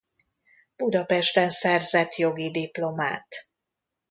Budapesten 0.75 1.49
szerzett 1.49 2.15
jogi 2.15 2.51
diplomát. 2.51 3.27